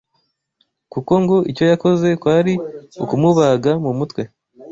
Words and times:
kuko 0.93 1.13
ngo 1.23 1.37
icyo 1.51 1.65
yakoze 1.71 2.07
kwari 2.21 2.53
ukumubaga 3.03 3.71
mu 3.83 3.91
mutwe 3.97 4.21